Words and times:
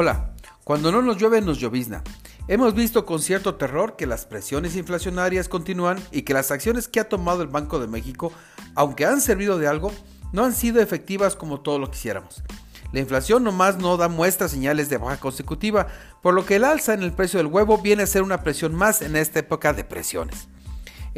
Hola, 0.00 0.30
cuando 0.62 0.92
no 0.92 1.02
nos 1.02 1.16
llueve 1.16 1.40
nos 1.40 1.58
llovizna. 1.58 2.04
Hemos 2.46 2.72
visto 2.72 3.04
con 3.04 3.20
cierto 3.20 3.56
terror 3.56 3.96
que 3.96 4.06
las 4.06 4.26
presiones 4.26 4.76
inflacionarias 4.76 5.48
continúan 5.48 5.98
y 6.12 6.22
que 6.22 6.34
las 6.34 6.52
acciones 6.52 6.86
que 6.86 7.00
ha 7.00 7.08
tomado 7.08 7.42
el 7.42 7.48
Banco 7.48 7.80
de 7.80 7.88
México, 7.88 8.32
aunque 8.76 9.06
han 9.06 9.20
servido 9.20 9.58
de 9.58 9.66
algo, 9.66 9.90
no 10.32 10.44
han 10.44 10.54
sido 10.54 10.80
efectivas 10.80 11.34
como 11.34 11.62
todos 11.62 11.80
lo 11.80 11.90
quisiéramos. 11.90 12.44
La 12.92 13.00
inflación 13.00 13.42
nomás 13.42 13.78
no 13.78 13.96
da 13.96 14.06
muestras 14.06 14.52
señales 14.52 14.88
de 14.88 14.98
baja 14.98 15.16
consecutiva, 15.16 15.88
por 16.22 16.32
lo 16.32 16.46
que 16.46 16.54
el 16.54 16.64
alza 16.64 16.94
en 16.94 17.02
el 17.02 17.12
precio 17.12 17.38
del 17.38 17.48
huevo 17.48 17.78
viene 17.78 18.04
a 18.04 18.06
ser 18.06 18.22
una 18.22 18.44
presión 18.44 18.76
más 18.76 19.02
en 19.02 19.16
esta 19.16 19.40
época 19.40 19.72
de 19.72 19.82
presiones. 19.82 20.46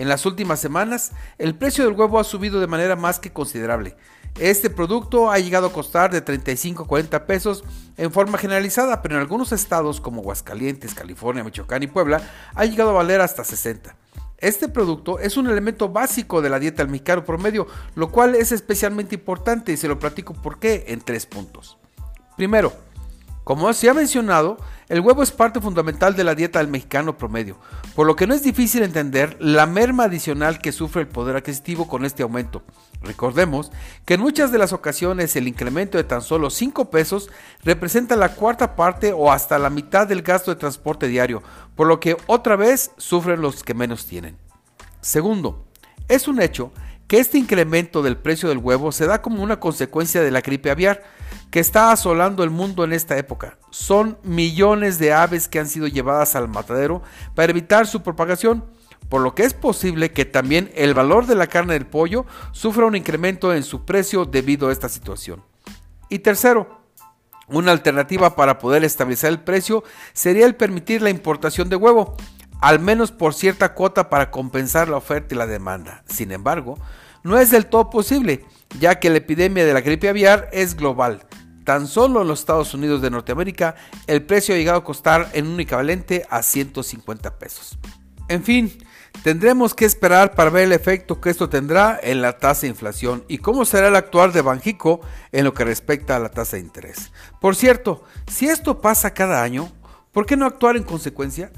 En 0.01 0.09
las 0.09 0.25
últimas 0.25 0.59
semanas, 0.59 1.12
el 1.37 1.55
precio 1.55 1.85
del 1.85 1.93
huevo 1.93 2.19
ha 2.19 2.25
subido 2.25 2.59
de 2.59 2.67
manera 2.67 2.96
más 2.96 3.19
que 3.19 3.35
considerable. 3.35 3.99
Este 4.39 4.71
producto 4.71 5.31
ha 5.31 5.39
llegado 5.39 5.67
a 5.67 5.72
costar 5.75 6.11
de 6.11 6.22
35 6.22 6.85
a 6.85 6.86
40 6.86 7.27
pesos 7.27 7.64
en 7.99 8.11
forma 8.11 8.39
generalizada, 8.39 9.03
pero 9.03 9.17
en 9.17 9.21
algunos 9.21 9.53
estados 9.53 10.00
como 10.00 10.22
Aguascalientes, 10.22 10.94
California, 10.94 11.44
Michoacán 11.44 11.82
y 11.82 11.86
Puebla 11.86 12.22
ha 12.55 12.64
llegado 12.64 12.89
a 12.89 12.94
valer 12.94 13.21
hasta 13.21 13.44
60. 13.44 13.94
Este 14.39 14.71
producto 14.71 15.18
es 15.18 15.36
un 15.36 15.50
elemento 15.50 15.91
básico 15.91 16.41
de 16.41 16.49
la 16.49 16.58
dieta 16.58 16.82
del 16.82 16.91
mexicano 16.91 17.27
promedio, 17.27 17.67
lo 17.94 18.11
cual 18.11 18.36
es 18.36 18.53
especialmente 18.53 19.17
importante 19.17 19.71
y 19.71 19.77
se 19.77 19.86
lo 19.86 19.99
platico 19.99 20.32
por 20.32 20.58
qué 20.58 20.86
en 20.89 21.03
tres 21.03 21.27
puntos. 21.27 21.77
Primero, 22.39 22.72
como 23.44 23.72
se 23.72 23.89
ha 23.89 23.94
mencionado, 23.94 24.58
el 24.89 25.00
huevo 25.00 25.22
es 25.22 25.30
parte 25.30 25.61
fundamental 25.61 26.14
de 26.14 26.25
la 26.25 26.35
dieta 26.35 26.58
del 26.58 26.68
mexicano 26.68 27.17
promedio, 27.17 27.58
por 27.94 28.07
lo 28.07 28.16
que 28.16 28.26
no 28.26 28.35
es 28.35 28.43
difícil 28.43 28.82
entender 28.82 29.36
la 29.40 29.66
merma 29.66 30.04
adicional 30.04 30.58
que 30.58 30.72
sufre 30.72 31.03
el 31.03 31.08
poder 31.08 31.36
adquisitivo 31.36 31.89
con 31.89 32.05
este 32.05 32.22
aumento. 32.22 32.62
Recordemos 33.03 33.72
que 34.05 34.14
en 34.14 34.20
muchas 34.20 34.53
de 34.53 34.58
las 34.58 34.72
ocasiones 34.72 35.34
el 35.36 35.48
incremento 35.48 35.97
de 35.97 36.05
tan 36.05 36.22
solo 36.22 36.50
5 36.50 36.91
pesos 36.91 37.30
representa 37.64 38.14
la 38.16 38.34
cuarta 38.34 38.77
parte 38.77 39.12
o 39.12 39.33
hasta 39.33 39.58
la 39.58 39.70
mitad 39.70 40.06
del 40.06 40.22
gasto 40.22 40.50
de 40.50 40.61
transporte 40.61 41.08
diario, 41.08 41.42
por 41.77 41.86
lo 41.86 41.98
que 41.98 42.16
otra 42.27 42.56
vez 42.56 42.91
sufren 42.98 43.41
los 43.41 43.62
que 43.62 43.74
menos 43.74 44.06
tienen. 44.06 44.36
Segundo, 45.00 45.64
es 46.08 46.28
un 46.28 46.42
hecho 46.42 46.72
que 47.06 47.18
este 47.18 47.38
incremento 47.38 48.02
del 48.02 48.16
precio 48.16 48.48
del 48.48 48.58
huevo 48.58 48.92
se 48.92 49.06
da 49.06 49.22
como 49.22 49.42
una 49.42 49.58
consecuencia 49.58 50.20
de 50.22 50.30
la 50.30 50.42
gripe 50.42 50.70
aviar 50.70 51.02
que 51.50 51.60
está 51.60 51.90
asolando 51.90 52.44
el 52.44 52.50
mundo 52.50 52.84
en 52.84 52.92
esta 52.92 53.18
época. 53.18 53.58
Son 53.70 54.18
millones 54.22 54.98
de 54.98 55.12
aves 55.12 55.48
que 55.48 55.58
han 55.58 55.68
sido 55.68 55.86
llevadas 55.86 56.36
al 56.36 56.48
matadero 56.48 57.02
para 57.34 57.50
evitar 57.50 57.86
su 57.86 58.02
propagación, 58.02 58.64
por 59.08 59.22
lo 59.22 59.34
que 59.34 59.42
es 59.42 59.54
posible 59.54 60.12
que 60.12 60.24
también 60.24 60.70
el 60.74 60.94
valor 60.94 61.26
de 61.26 61.34
la 61.34 61.48
carne 61.48 61.74
del 61.74 61.86
pollo 61.86 62.26
sufra 62.52 62.86
un 62.86 62.94
incremento 62.94 63.52
en 63.52 63.64
su 63.64 63.84
precio 63.84 64.24
debido 64.24 64.68
a 64.68 64.72
esta 64.72 64.88
situación. 64.88 65.42
Y 66.08 66.20
tercero, 66.20 66.80
una 67.48 67.72
alternativa 67.72 68.36
para 68.36 68.58
poder 68.58 68.84
estabilizar 68.84 69.30
el 69.30 69.40
precio 69.40 69.82
sería 70.12 70.46
el 70.46 70.54
permitir 70.54 71.02
la 71.02 71.10
importación 71.10 71.68
de 71.68 71.76
huevo, 71.76 72.16
al 72.60 72.78
menos 72.78 73.10
por 73.10 73.34
cierta 73.34 73.74
cuota 73.74 74.08
para 74.08 74.30
compensar 74.30 74.88
la 74.88 74.98
oferta 74.98 75.34
y 75.34 75.38
la 75.38 75.48
demanda. 75.48 76.04
Sin 76.06 76.30
embargo, 76.30 76.78
no 77.24 77.38
es 77.38 77.50
del 77.50 77.66
todo 77.66 77.90
posible, 77.90 78.44
ya 78.78 79.00
que 79.00 79.10
la 79.10 79.18
epidemia 79.18 79.64
de 79.64 79.74
la 79.74 79.80
gripe 79.80 80.08
aviar 80.08 80.48
es 80.52 80.76
global. 80.76 81.26
Tan 81.64 81.86
solo 81.86 82.22
en 82.22 82.28
los 82.28 82.41
Estados 82.41 82.75
Unidos 82.75 83.03
de 83.03 83.11
Norteamérica 83.11 83.75
el 84.06 84.22
precio 84.25 84.55
ha 84.55 84.58
llegado 84.58 84.78
a 84.78 84.84
costar 84.84 85.30
en 85.33 85.47
un 85.47 85.61
equivalente 85.61 86.27
a 86.30 86.42
150 86.42 87.39
pesos. 87.39 87.78
En 88.28 88.44
fin, 88.44 88.72
tendremos 89.25 89.75
que 89.75 89.84
esperar 89.84 90.34
para 90.34 90.50
ver 90.50 90.64
el 90.64 90.72
efecto 90.72 91.20
que 91.20 91.30
esto 91.30 91.48
tendrá 91.48 91.98
en 92.00 92.22
la 92.22 92.39
tasa 92.39 92.62
de 92.62 92.69
inflación 92.69 93.25
y 93.28 93.39
cómo 93.39 93.64
será 93.64 93.89
el 93.89 93.97
actuar 93.97 94.33
de 94.33 94.41
Banjico 94.41 95.00
en 95.33 95.44
lo 95.44 95.52
que 95.52 95.64
respecta 95.64 96.17
a 96.17 96.20
la 96.20 96.30
tasa 96.30 96.56
de 96.56 96.62
interés. 96.62 97.12
Por 97.41 97.56
cierto, 97.56 98.05
si 98.28 98.47
esto 98.47 98.80
pasa 98.80 99.14
cada 99.14 99.42
año, 99.42 99.72
¿por 100.12 100.27
qué 100.27 100.36
no 100.36 100.46
actuar 100.46 100.77
en 100.77 100.84
consecuencia? 100.84 101.51